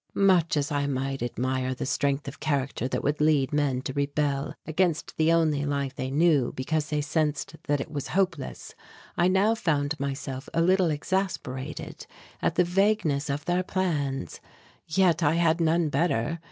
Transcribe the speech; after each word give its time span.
Much 0.15 0.57
as 0.57 0.71
I 0.71 0.87
might 0.87 1.21
admire 1.21 1.75
the 1.75 1.85
strength 1.85 2.27
of 2.27 2.39
character 2.39 2.87
that 2.87 3.03
would 3.03 3.21
lead 3.21 3.53
men 3.53 3.83
to 3.83 3.93
rebel 3.93 4.55
against 4.65 5.15
the 5.15 5.31
only 5.31 5.63
life 5.63 5.93
they 5.93 6.09
knew 6.09 6.51
because 6.55 6.89
they 6.89 7.01
sensed 7.01 7.53
that 7.67 7.79
it 7.79 7.91
was 7.91 8.07
hopeless, 8.17 8.73
I 9.15 9.27
now 9.27 9.53
found 9.53 9.99
myself 9.99 10.49
a 10.55 10.61
little 10.63 10.89
exasperated 10.89 12.07
at 12.41 12.55
the 12.55 12.63
vagueness 12.63 13.29
of 13.29 13.45
their 13.45 13.61
plans. 13.61 14.39
Yet 14.87 15.21
I 15.21 15.35
had 15.35 15.61
none 15.61 15.89
better. 15.89 16.39